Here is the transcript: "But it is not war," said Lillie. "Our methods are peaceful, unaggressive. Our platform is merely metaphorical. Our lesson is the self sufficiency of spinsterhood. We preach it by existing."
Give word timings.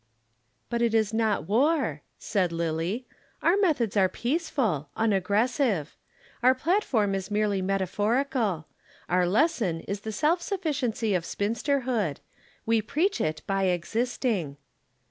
"But 0.67 0.81
it 0.81 0.95
is 0.95 1.13
not 1.13 1.47
war," 1.47 2.01
said 2.17 2.51
Lillie. 2.51 3.05
"Our 3.43 3.55
methods 3.57 3.95
are 3.95 4.09
peaceful, 4.09 4.89
unaggressive. 4.95 5.95
Our 6.41 6.55
platform 6.55 7.13
is 7.13 7.29
merely 7.29 7.61
metaphorical. 7.61 8.65
Our 9.07 9.27
lesson 9.27 9.81
is 9.81 9.99
the 9.99 10.11
self 10.11 10.41
sufficiency 10.41 11.13
of 11.13 11.23
spinsterhood. 11.23 12.17
We 12.65 12.81
preach 12.81 13.21
it 13.21 13.43
by 13.45 13.65
existing." 13.65 14.57